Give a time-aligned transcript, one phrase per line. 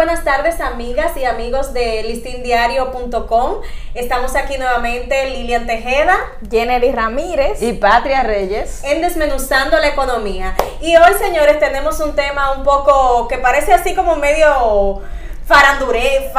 [0.00, 3.56] buenas tardes amigas y amigos de listindiario.com.
[3.92, 6.16] Estamos aquí nuevamente Lilian Tejeda,
[6.50, 10.54] Jenny Ramírez y Patria Reyes en Desmenuzando la Economía.
[10.80, 15.02] Y hoy señores tenemos un tema un poco que parece así como medio
[15.50, 16.30] farandure,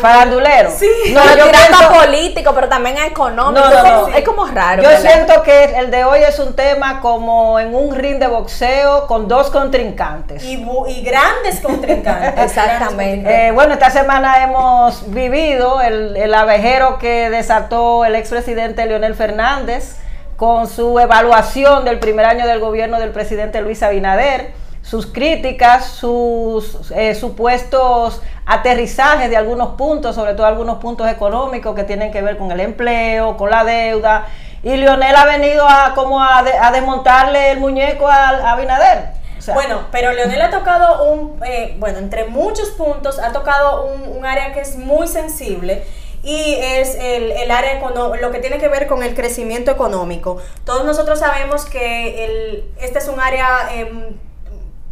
[0.00, 0.70] farandulero.
[0.70, 0.88] Sí.
[1.12, 3.66] No, yo tirando político, pero también económico.
[3.66, 4.82] No, Es como raro.
[4.82, 9.06] Yo siento que el de hoy es un tema como en un ring de boxeo
[9.06, 10.44] con dos contrincantes.
[10.44, 10.62] Y,
[11.02, 12.34] grandes contrincantes.
[12.44, 13.48] Exactamente.
[13.48, 19.96] Eh, bueno, esta semana hemos vivido el, el abejero que desató el expresidente Leonel Fernández
[20.36, 24.52] con su evaluación del primer año del gobierno del presidente Luis Abinader
[24.88, 31.84] sus críticas, sus eh, supuestos aterrizajes de algunos puntos, sobre todo algunos puntos económicos que
[31.84, 34.26] tienen que ver con el empleo, con la deuda.
[34.62, 36.42] Y Lionel ha venido a como a,
[36.72, 39.10] desmontarle el muñeco a, Abinader.
[39.52, 44.54] bueno, pero Leonel ha tocado un, eh, bueno, entre muchos puntos, ha tocado un, área
[44.54, 45.84] que es muy sensible
[46.22, 47.78] y es el, el área
[48.20, 50.38] lo que tiene que ver con el crecimiento económico.
[50.64, 54.16] Todos nosotros sabemos que el, este es un área em,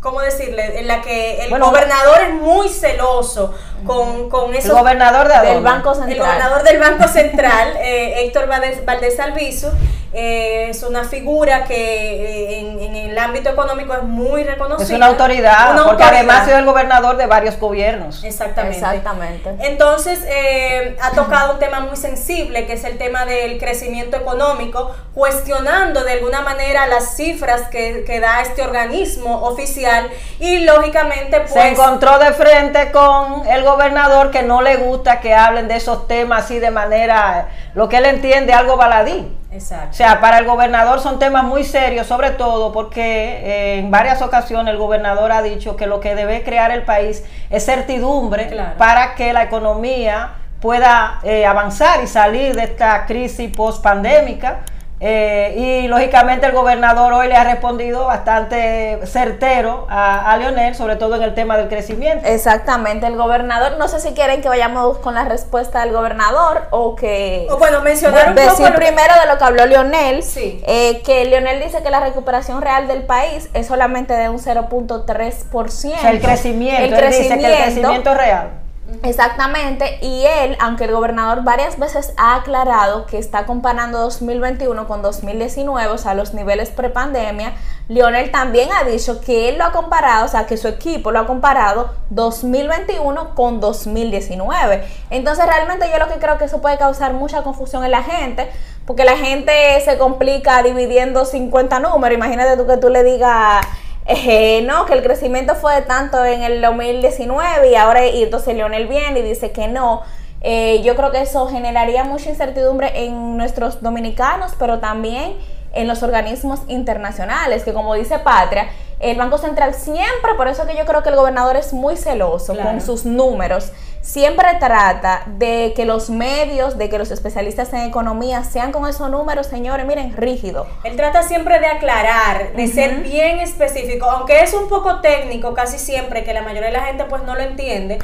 [0.00, 0.78] ¿cómo decirle?
[0.78, 4.68] En la que el gobernador es muy celoso con, con eso.
[4.72, 6.12] El gobernador del Banco Central.
[6.12, 9.72] El gobernador del Banco Central, eh, Héctor Valdés, Valdés Alviso,
[10.18, 14.84] eh, es una figura que eh, en, el ámbito económico es muy reconocida.
[14.86, 18.24] Es una autoridad, porque además ha sido el gobernador de varios gobiernos.
[18.24, 18.78] Exactamente.
[18.78, 19.54] Exactamente.
[19.60, 24.96] Entonces, eh, ha tocado un tema muy sensible, que es el tema del crecimiento económico,
[25.12, 30.08] cuestionando de alguna manera las cifras que, que da este organismo oficial
[30.40, 31.52] y lógicamente pues...
[31.52, 36.08] Se encontró de frente con el gobernador que no le gusta que hablen de esos
[36.08, 39.30] temas así de manera, lo que él entiende, algo baladí.
[39.56, 39.90] Exacto.
[39.90, 44.20] O sea, para el gobernador son temas muy serios, sobre todo porque eh, en varias
[44.20, 49.14] ocasiones el gobernador ha dicho que lo que debe crear el país es certidumbre para
[49.14, 54.60] que la economía pueda eh, avanzar y salir de esta crisis post pandémica
[54.98, 60.96] eh, y lógicamente el gobernador hoy le ha respondido bastante certero a, a, Leonel, sobre
[60.96, 62.26] todo en el tema del crecimiento.
[62.26, 66.96] Exactamente, el gobernador, no sé si quieren que vayamos con la respuesta del gobernador o
[66.96, 67.46] que...
[67.50, 70.62] O bueno, mencionar un decir primero de lo que habló Leonel, sí.
[70.66, 76.04] eh, que Leonel dice que la recuperación real del país es solamente de un 0.3%.
[76.08, 78.65] el crecimiento, el crecimiento, dice que el crecimiento real.
[79.02, 85.02] Exactamente, y él, aunque el gobernador varias veces ha aclarado que está comparando 2021 con
[85.02, 87.54] 2019, o sea, los niveles prepandemia,
[87.88, 91.20] Lionel también ha dicho que él lo ha comparado, o sea, que su equipo lo
[91.20, 94.84] ha comparado 2021 con 2019.
[95.10, 98.50] Entonces, realmente yo lo que creo que eso puede causar mucha confusión en la gente,
[98.86, 102.16] porque la gente se complica dividiendo 50 números.
[102.16, 103.64] Imagínate tú que tú le digas
[104.08, 108.54] eh, no, que el crecimiento fue de tanto en el 2019 y ahora, y entonces
[108.54, 110.02] Leonel viene y dice que no.
[110.42, 115.36] Eh, yo creo que eso generaría mucha incertidumbre en nuestros dominicanos, pero también
[115.72, 118.68] en los organismos internacionales, que como dice Patria,
[119.00, 122.56] el Banco Central siempre, por eso que yo creo que el gobernador es muy celoso
[122.56, 123.72] con sus números,
[124.06, 129.10] siempre trata de que los medios, de que los especialistas en economía sean con esos
[129.10, 130.68] números, señores, miren, rígido.
[130.84, 135.78] Él trata siempre de aclarar, de ser bien específico, aunque es un poco técnico casi
[135.78, 137.98] siempre, que la mayoría de la gente pues no lo entiende.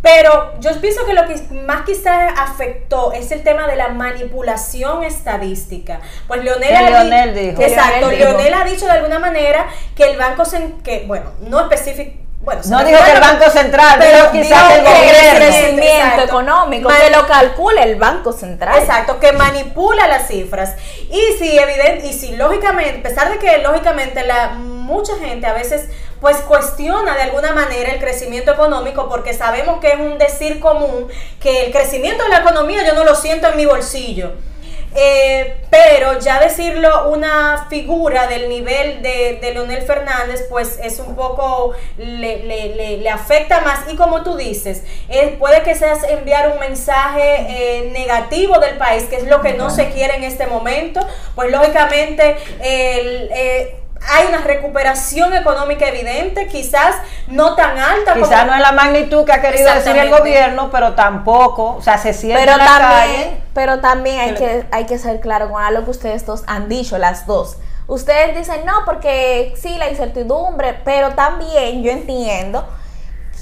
[0.00, 5.02] Pero yo pienso que lo que más quizás afectó es el tema de la manipulación
[5.02, 6.00] estadística.
[6.28, 7.62] Pues Leonel, dijo.
[7.62, 9.66] Exacto, Leonel, ha dicho de alguna manera
[9.96, 10.44] que el banco,
[10.84, 15.36] que bueno, no específico, bueno, no dijo que el Banco Central, pero quizás el gobierno.
[15.36, 18.80] crecimiento económico, que lo calcula el Banco Central.
[18.80, 20.74] Exacto, que manipula las cifras.
[21.08, 25.52] Y si evidente, y si lógicamente, a pesar de que lógicamente la mucha gente a
[25.52, 25.88] veces
[26.20, 31.08] pues cuestiona de alguna manera el crecimiento económico porque sabemos que es un decir común
[31.40, 34.32] que el crecimiento de la economía yo no lo siento en mi bolsillo.
[34.94, 41.72] Eh, pero ya decirlo una figura del nivel de, Leonel Fernández, pues es un poco,
[41.96, 43.80] le, afecta más.
[43.90, 49.04] Y como tú dices, eh, puede que seas enviar un mensaje eh, negativo del país,
[49.04, 51.00] que es lo que no se quiere en este momento.
[51.34, 56.96] Pues lógicamente el hay una recuperación económica evidente, quizás
[57.28, 58.14] no tan alta.
[58.14, 61.98] Quizás no es la magnitud que ha querido decir el gobierno, pero tampoco, o sea,
[61.98, 65.90] se siente pero también, Pero también hay que, hay que ser claro con algo que
[65.90, 67.58] ustedes dos han dicho, las dos.
[67.86, 72.66] Ustedes dicen, no, porque sí, la incertidumbre, pero también yo entiendo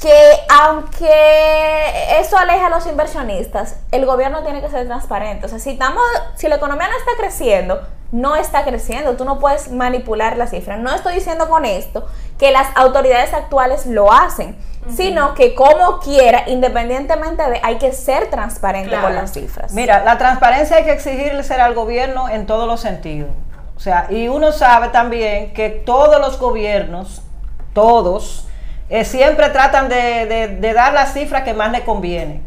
[0.01, 0.13] que
[0.49, 5.47] aunque eso aleja a los inversionistas, el gobierno tiene que ser transparente.
[5.47, 6.03] O sea, si, estamos,
[6.37, 7.81] si la economía no está creciendo,
[8.13, 9.17] no está creciendo.
[9.17, 10.79] Tú no puedes manipular las cifras.
[10.79, 12.07] No estoy diciendo con esto
[12.39, 14.57] que las autoridades actuales lo hacen,
[14.89, 19.73] sino que como quiera, independientemente de, hay que ser transparente con las cifras.
[19.73, 23.31] Mira, la transparencia hay que exigirle ser al gobierno en todos los sentidos.
[23.77, 27.23] O sea, y uno sabe también que todos los gobiernos,
[27.73, 28.47] todos,
[28.89, 32.43] eh, siempre tratan de, de dar la cifra que más le conviene.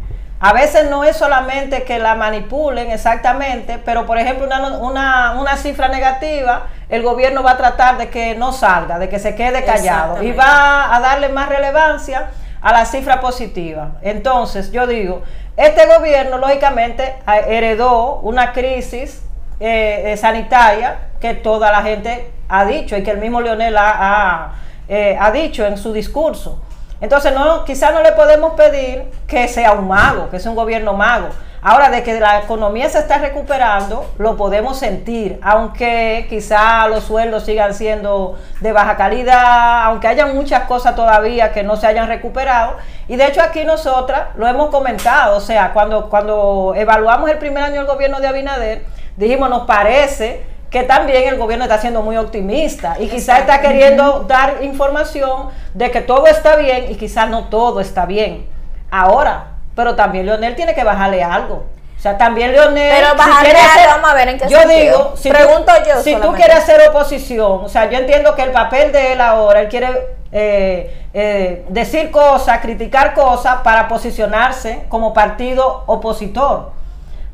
[0.45, 4.45] A veces no es solamente que la manipulen exactamente, pero por ejemplo
[4.81, 9.35] una, cifra negativa, el gobierno va a tratar de que no salga, de que se
[9.35, 12.31] quede callado y va a darle más relevancia
[12.61, 13.91] a la cifra positiva.
[14.01, 15.21] Entonces, yo digo,
[15.55, 17.15] este gobierno lógicamente
[17.47, 19.23] heredó una crisis
[19.61, 24.55] eh, eh, sanitaria que toda la gente ha dicho y que el mismo Leonel ha,
[24.89, 26.61] eh, ha dicho en su discurso.
[27.03, 30.93] Entonces, no, quizás no le podemos pedir que sea un mago, que sea un gobierno
[30.93, 31.27] mago.
[31.61, 37.43] Ahora, de que la economía se está recuperando, lo podemos sentir, aunque quizá los sueldos
[37.43, 42.77] sigan siendo de baja calidad, aunque haya muchas cosas todavía que no se hayan recuperado.
[43.09, 47.63] Y de hecho aquí nosotras lo hemos comentado, o sea, cuando, cuando evaluamos el primer
[47.63, 48.85] año del gobierno de Abinader,
[49.17, 54.21] dijimos, nos parece que también el gobierno está siendo muy optimista y quizás está queriendo
[54.27, 58.47] dar información de que todo está bien y quizás no todo está bien.
[58.89, 61.65] Ahora, pero también Leonel tiene que bajarle algo.
[61.95, 62.91] O sea, también Leonel.
[62.91, 66.01] Pero bajarle algo, vamos a ver en qué Yo digo, si pregunto tú, yo.
[66.01, 69.61] Si tú quieres hacer oposición, o sea, yo entiendo que el papel de él ahora,
[69.61, 69.89] él quiere
[70.31, 76.71] eh, eh, decir cosas, criticar cosas para posicionarse como partido opositor.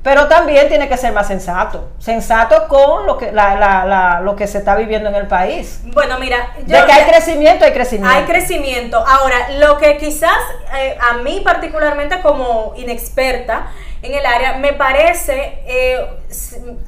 [0.02, 4.76] Pero también tiene que ser más sensato, sensato con lo que, lo que se está
[4.76, 5.82] viviendo en el país.
[5.94, 8.16] Bueno, mira, de que hay crecimiento, hay crecimiento.
[8.16, 8.98] Hay crecimiento.
[9.06, 10.38] Ahora, lo que quizás
[10.78, 16.08] eh, a mí particularmente como inexperta en el área, me parece, eh,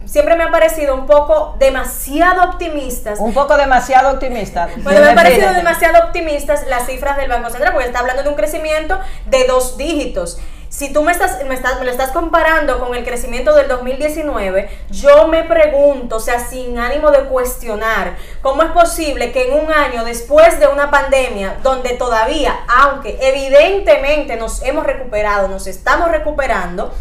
[0.06, 3.20] siempre me ha parecido un poco demasiado optimistas.
[3.20, 4.72] Un poco demasiado optimistas.
[4.78, 8.30] Bueno, me ha parecido demasiado optimistas las cifras del Banco Central, porque está hablando de
[8.30, 10.40] un crecimiento de dos dígitos.
[10.72, 14.70] Si tú me estás, me estás, me lo estás comparando con el crecimiento del 2019,
[14.90, 19.74] yo me pregunto, o sea, sin ánimo de cuestionar, ¿cómo es posible que en un
[19.74, 26.94] año después de una pandemia, donde todavía, aunque evidentemente nos hemos recuperado, nos estamos recuperando,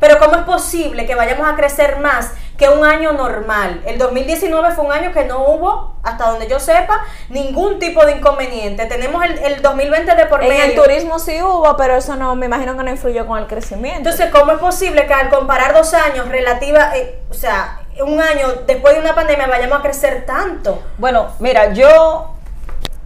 [0.00, 3.80] pero ¿cómo es posible que vayamos a crecer más que un año normal?
[3.86, 8.16] El 2019 fue un año que no hubo, hasta donde yo sepa, ningún tipo de
[8.16, 8.84] inconveniente.
[8.86, 10.54] Tenemos el, 2020 de por medio.
[10.54, 13.46] En el turismo sí hubo, pero eso no, me imagino que no influyó con el
[13.46, 13.98] crecimiento.
[13.98, 18.48] Entonces, ¿cómo es posible que al comparar dos años relativa, eh, o sea, un año
[18.66, 20.82] después de una pandemia vayamos a crecer tanto?
[20.98, 22.34] Bueno, mira, yo,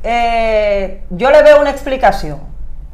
[0.02, 2.40] eh, yo le veo una explicación.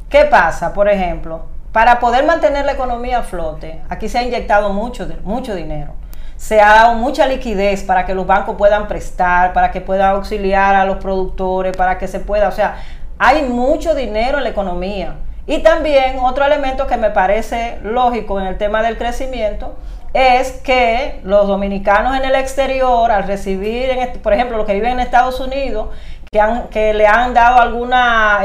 [0.09, 1.45] ¿Qué pasa, por ejemplo?
[1.71, 5.93] Para poder mantener la economía a flote, aquí se ha inyectado mucho, mucho dinero.
[6.39, 10.73] Se ha dado mucha liquidez para que los bancos puedan prestar, para que puedan auxiliar
[10.73, 12.77] a los productores, para que se pueda, o sea,
[13.17, 15.15] hay mucho dinero en la economía.
[15.45, 19.75] Y también otro elemento que me parece lógico en el tema del crecimiento
[20.13, 23.89] es que los dominicanos en el exterior, al recibir,
[24.23, 25.89] por ejemplo, los que viven en Estados Unidos,
[26.71, 27.91] que le han dado algún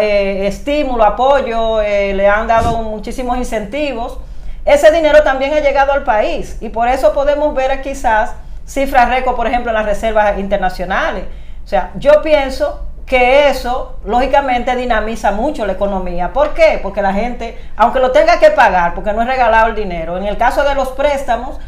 [0.01, 4.19] eh, estímulo, apoyo, eh, le han dado muchísimos incentivos,
[4.65, 8.33] ese dinero también ha llegado al país y por eso podemos ver quizás
[8.67, 11.25] cifras récord, por ejemplo, en las reservas internacionales.
[11.65, 16.33] O sea, yo pienso que eso lógicamente dinamiza mucho la economía.
[16.33, 16.81] ¿Por qué?
[16.83, 20.25] Porque la gente, aunque lo tenga que pagar, porque no es regalado el dinero, en
[20.25, 21.59] el caso de los préstamos,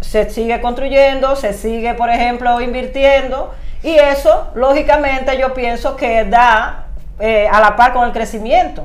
[0.00, 6.86] se sigue construyendo, se sigue, por ejemplo, invirtiendo y eso, lógicamente, yo pienso que da
[7.18, 8.84] eh, a la par con el crecimiento.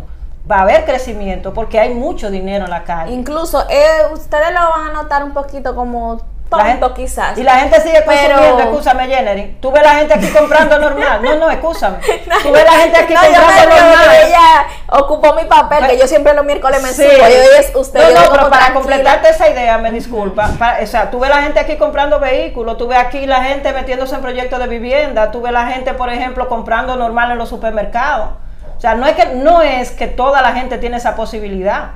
[0.50, 3.12] Va a haber crecimiento porque hay mucho dinero en la calle.
[3.14, 7.38] Incluso eh, ustedes lo van a notar un poquito como tonto quizás.
[7.38, 8.70] Y la gente sigue consumiendo, pero...
[8.70, 11.98] escúchame Jenny, tú ves la gente aquí comprando normal, no, no, escúchame,
[12.44, 14.16] tú ves la gente aquí comprando normal.
[14.26, 17.04] Ella ocupó mi papel, que yo siempre los miércoles me sí.
[17.04, 18.14] subo, y hoy es usted.
[18.14, 20.52] No, no, pero para completarte esa idea, me disculpa,
[20.82, 24.16] o sea, tú ves la gente aquí comprando vehículos, tú ves aquí la gente metiéndose
[24.16, 28.30] en proyectos de vivienda, tú ves la gente, por ejemplo, comprando normal en los supermercados.
[28.78, 31.92] O sea, no es que, no es que toda la gente tiene esa posibilidad.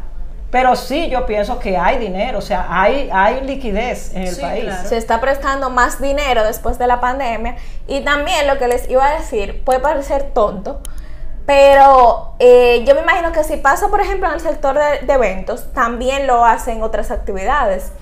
[0.49, 4.73] Pero sí, yo pienso que hay dinero, o sea, hay, hay liquidez en el país.
[4.85, 7.55] Se está prestando más dinero después de la pandemia.
[7.87, 10.81] Y también lo que les iba a decir, puede parecer tonto,
[11.45, 15.13] pero eh, yo me imagino que si pasa, por ejemplo, en el sector de, de
[15.13, 17.93] eventos, también lo hacen otras actividades.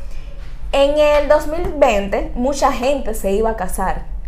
[0.71, 4.18] En el 2020, mucha gente se iba a casar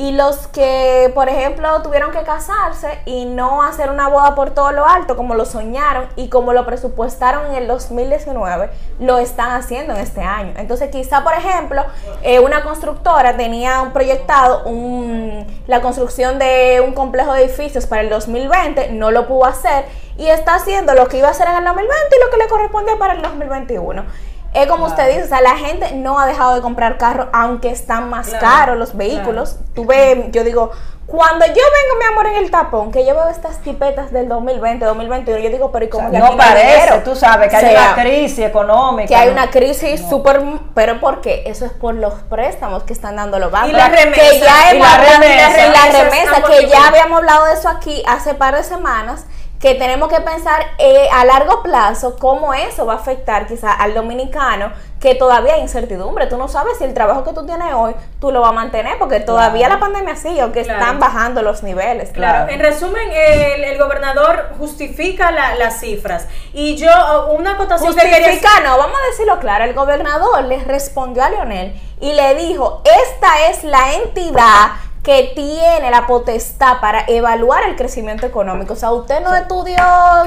[0.00, 4.72] y los que, por ejemplo, tuvieron que casarse y no hacer una boda por todo
[4.72, 9.92] lo alto, como lo soñaron y como lo presupuestaron en el 2019, lo están haciendo
[9.92, 10.54] en este año.
[10.56, 11.84] Entonces, quizá, por ejemplo,
[12.22, 18.00] eh, una constructora tenía un proyectado un, la construcción de un complejo de edificios para
[18.00, 19.84] el 2020, no lo pudo hacer
[20.16, 22.48] y está haciendo lo que iba a hacer en el 2020 y lo que le
[22.48, 24.04] corresponde para el 2021.
[24.52, 27.70] Es como usted dice, o sea, la gente no ha dejado de comprar carros, aunque
[27.70, 29.58] están más caros los vehículos.
[29.74, 30.72] Tú ves, yo digo,
[31.10, 34.84] cuando yo vengo, mi amor, en el tapón, que yo veo estas tipetas del 2020,
[34.84, 39.08] 2021, yo digo, pero ¿y cómo No parece, tú sabes, que hay una crisis económica.
[39.08, 40.40] Que hay una crisis súper,
[40.72, 41.42] pero ¿por qué?
[41.46, 43.70] Eso es por los préstamos que están dando los bancos.
[43.70, 44.20] Y la remesa.
[44.20, 48.54] Que ya hemos y la remesa, que ya habíamos hablado de eso aquí hace par
[48.54, 49.26] de semanas
[49.60, 53.92] que tenemos que pensar eh, a largo plazo cómo eso va a afectar quizá al
[53.92, 56.26] dominicano, que todavía hay incertidumbre.
[56.26, 58.98] Tú no sabes si el trabajo que tú tienes hoy tú lo vas a mantener,
[58.98, 62.10] porque todavía la pandemia sigue, aunque están bajando los niveles.
[62.10, 66.26] Claro, en resumen, el, gobernador justifica las cifras.
[66.54, 66.88] Y yo,
[67.30, 72.12] una acotación Justifica, no, vamos a decirlo claro, el gobernador le respondió a Leonel y
[72.12, 74.70] le dijo, esta es la entidad
[75.02, 78.74] que tiene la potestad para evaluar el crecimiento económico.
[78.74, 79.76] O sea, usted no estudió,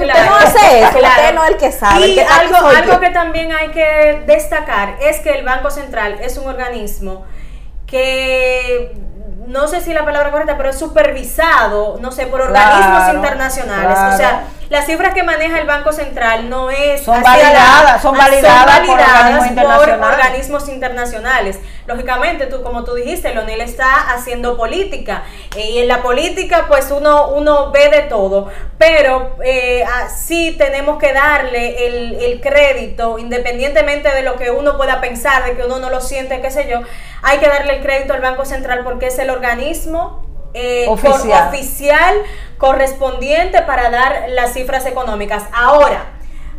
[0.00, 2.08] usted no hace eso, usted no es el que sabe.
[2.08, 6.48] Y algo, algo que también hay que destacar es que el Banco Central es un
[6.48, 7.24] organismo
[7.86, 8.92] que
[9.46, 13.98] no sé si la palabra correcta, pero es supervisado, no sé, por organismos internacionales.
[14.14, 18.80] O sea, las cifras que maneja el Banco Central no es son validadas, son validadas,
[19.54, 21.58] por, organismos internacionales.
[21.86, 26.90] Lógicamente, tú como tú dijiste, Leonel está haciendo política eh, y en la política pues
[26.90, 34.10] uno uno ve de todo, pero eh, sí tenemos que darle el, el crédito, independientemente
[34.14, 36.80] de lo que uno pueda pensar, de que uno no lo siente, qué sé yo,
[37.22, 40.23] hay que darle el crédito al Banco Central porque es el organismo
[40.54, 41.48] eh, oficial.
[41.48, 42.22] oficial
[42.58, 45.42] correspondiente para dar las cifras económicas.
[45.52, 46.14] Ahora,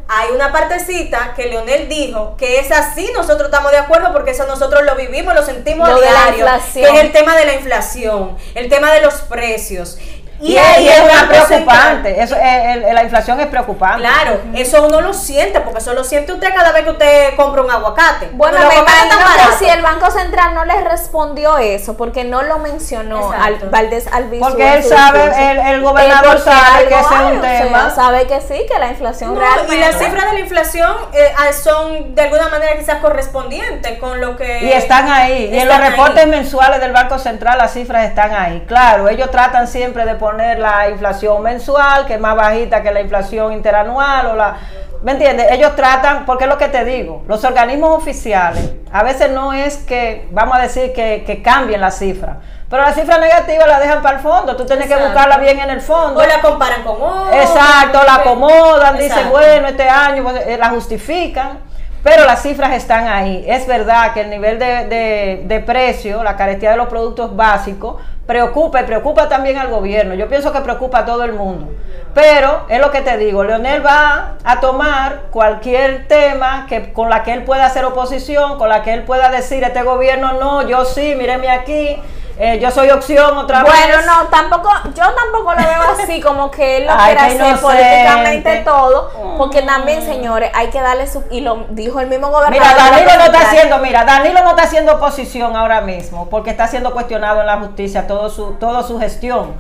[0.08, 4.46] hay una partecita que Leonel dijo que es así, nosotros estamos de acuerdo porque eso
[4.46, 8.70] nosotros lo vivimos, lo sentimos a diario, que es el tema de la inflación, el
[8.70, 9.98] tema de los precios.
[10.46, 14.02] Y, ahí es una preocupante, eso, la inflación es preocupante.
[14.02, 17.64] Claro, eso uno lo siente, porque eso lo siente usted cada vez que usted compra
[17.64, 18.30] un aguacate.
[18.34, 22.60] Bueno, me imagino que si el Banco Central no le respondió eso, porque no lo
[22.60, 24.44] mencionó al Valdés Albizu.
[24.44, 27.90] Porque él sabe, el, el, gobernador sabe que ese es un tema.
[27.90, 29.66] sabe que sí, que la inflación real.
[29.72, 34.22] Y las cifras de la inflación eh, ah, son de alguna manera quizás correspondientes con
[34.22, 34.64] lo que...
[34.64, 38.64] Y están ahí, y en los reportes mensuales del Banco Central las cifras están ahí.
[38.68, 43.02] Claro, ellos tratan siempre de poner la inflación mensual, que es más bajita que la
[43.02, 44.58] inflación interanual o la...
[45.04, 45.52] ¿Me entiendes?
[45.52, 49.78] Ellos tratan, porque es lo que te digo, los organismos oficiales a veces no es
[49.78, 52.38] que, vamos a decir, que, que cambien la cifra.
[52.70, 55.70] Pero la cifra negativa la dejan para el fondo, tú tienes que buscarla bien en
[55.70, 56.20] el fondo.
[56.20, 57.42] O la comparan con otra.
[57.42, 61.60] Exacto, la acomodan, dicen, bueno, este año, pues, eh, la justifican.
[62.02, 63.44] Pero las cifras están ahí.
[63.48, 68.02] Es verdad que el nivel de, de, de precio, la carestía de los productos básicos,
[68.26, 70.16] preocupa y preocupa también al gobierno.
[70.16, 71.72] Yo pienso que preocupa a todo el mundo.
[72.14, 77.24] Pero es lo que te digo, Leonel va a tomar cualquier tema que con la
[77.24, 80.86] que él pueda hacer oposición, con la que él pueda decir este gobierno no, yo
[80.86, 81.98] sí, míreme aquí,
[82.38, 83.72] eh, yo soy opción otra vez.
[83.72, 88.62] Bueno, no, tampoco, yo tampoco lo veo así como que él lo quiere hacer políticamente
[88.66, 92.52] todo, porque también, señores, hay que darle su, y lo dijo el mismo gobernador.
[92.52, 96.68] Mira, Danilo no está haciendo, mira, Danilo no está haciendo oposición ahora mismo, porque está
[96.68, 99.54] siendo cuestionado en la justicia todo su, toda su gestión.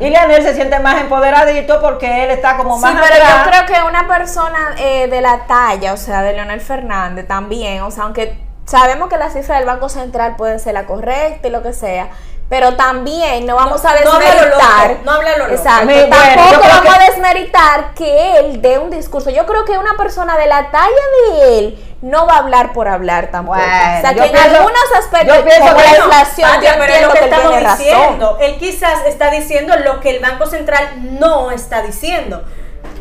[0.00, 3.66] Y Leonel se siente más empoderadito porque él está como más sí, pero yo creo
[3.66, 8.04] que una persona eh, de la talla, o sea, de Leonel Fernández también, o sea,
[8.04, 11.72] aunque sabemos que las cifras del Banco Central pueden ser la correcta y lo que
[11.72, 12.10] sea,
[12.48, 14.98] pero también no vamos a desmeritar.
[15.04, 15.92] No, habla lo Exacto.
[16.08, 19.30] tampoco vamos a desmeritar que él dé un discurso.
[19.30, 22.86] Yo creo que una persona de la talla de él no va a hablar por
[22.86, 23.58] hablar tampoco.
[23.58, 27.24] o sea, que en algunos aspectos, yo pienso como la inflación, yo entiendo que, que
[27.24, 28.38] estamos diciendo.
[28.40, 32.44] Él quizás está diciendo lo que el Banco Central no está diciendo.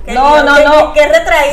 [0.07, 0.93] no, no, no.
[0.93, 1.05] Que,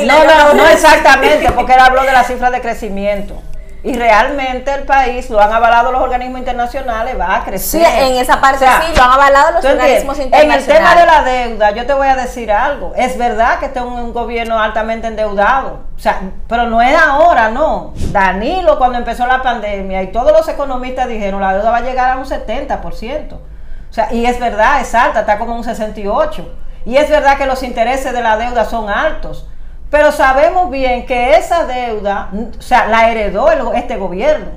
[0.05, 3.43] no, no, no exactamente, porque él habló de la cifra de crecimiento
[3.83, 7.85] y realmente el país lo han avalado los organismos internacionales, va a crecer.
[7.85, 10.67] Sí, en esa parte sí, lo han avalado los organismos internacionales.
[10.67, 12.93] En el tema de la deuda, yo te voy a decir algo.
[12.95, 17.49] Es verdad que este es un, gobierno altamente endeudado, o sea, pero no es ahora,
[17.49, 17.93] no.
[18.11, 22.11] Danilo, cuando empezó la pandemia, y todos los economistas dijeron la deuda va a llegar
[22.11, 23.33] a un 70%.
[23.33, 26.45] O sea, y es verdad, es alta, está como un 68%.
[26.85, 29.47] Y es verdad que los intereses de la deuda son altos.
[29.89, 34.47] Pero sabemos bien que esa deuda, o sea, la heredó este gobierno.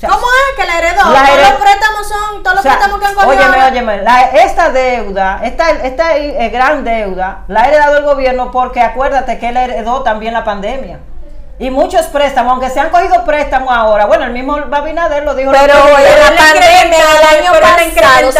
[0.00, 1.02] ¿Cómo es que la heredó?
[1.02, 3.32] todos los préstamos son, todos los préstamos que han cogido.
[3.32, 4.02] Óyeme, óyeme,
[4.34, 9.48] esta deuda, esta, esta eh, gran deuda, la ha heredado el gobierno porque acuérdate que
[9.48, 11.00] él heredó también la pandemia.
[11.60, 15.50] Y muchos préstamos, aunque se han cogido préstamos ahora, bueno, el mismo Babinader lo dijo.
[15.50, 18.38] Pero en la pandemia el año pasado se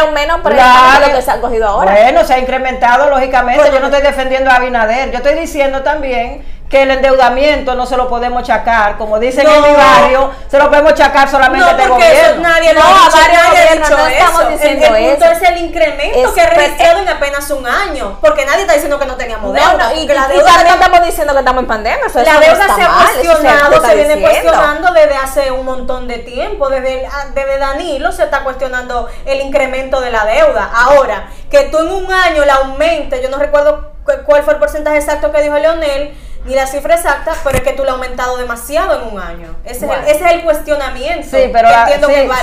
[0.00, 1.92] cogieron menos préstamos de lo que se han cogido ahora.
[1.92, 3.70] Bueno, se ha incrementado, lógicamente.
[3.72, 7.96] yo no estoy defendiendo a Abinader, yo estoy diciendo también que el endeudamiento no se
[7.96, 11.88] lo podemos chacar, como dicen en mi barrio, se lo podemos chacar solamente no, al
[11.88, 12.42] gobierno.
[12.42, 17.00] nadie no, a varios no estamos diciendo el, punto es el incremento que ha registrado
[17.00, 19.94] en apenas un año, porque nadie está diciendo que no teníamos deuda.
[19.94, 22.06] y, la deuda también estamos diciendo que estamos en pandemia.
[22.14, 27.04] la deuda se ha cuestionado, se, viene cuestionando desde hace un montón de tiempo, desde,
[27.04, 30.70] ah, desde Danilo se está cuestionando el incremento de la deuda.
[30.72, 33.90] Ahora, que tú en un año la aumentes, yo no recuerdo
[34.24, 37.72] cuál fue el porcentaje exacto que dijo Leonel, ni la cifra exacta, pero es que
[37.72, 39.56] tú lo has aumentado demasiado en un año.
[39.64, 41.28] Ese, es, el, cuestionamiento.
[41.28, 41.68] Sí, pero,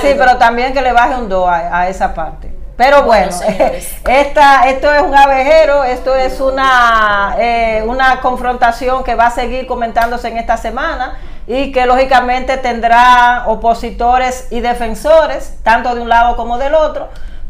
[0.00, 2.52] sí, pero también que le baje un 2 a, esa parte.
[2.76, 3.32] Pero bueno,
[4.08, 9.66] esta, esto es un abejero, esto es una, eh, una confrontación que va a seguir
[9.66, 16.36] comentándose en esta semana y que lógicamente tendrá opositores y defensores, tanto de un lado
[16.36, 17.08] como del otro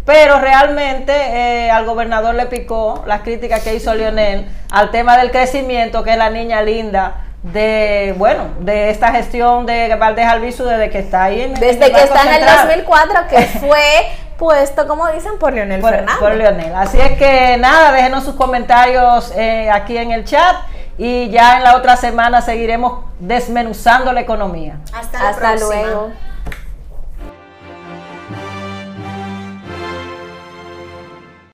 [0.09, 5.31] pero realmente eh, al gobernador le picó las críticas que hizo Lionel al tema del
[5.31, 10.88] crecimiento, que es la niña linda de, bueno, de esta gestión de Valdés Albizu desde
[10.88, 11.43] que está ahí.
[11.43, 16.17] En, desde que está en el 2004, que fue puesto, como dicen, por Leonel Fernández.
[16.19, 16.75] Por Leonel.
[16.75, 20.57] Así es que nada, déjenos sus comentarios eh, aquí en el chat
[20.97, 24.79] y ya en la otra semana seguiremos desmenuzando la economía.
[24.91, 26.12] Hasta, Hasta luego.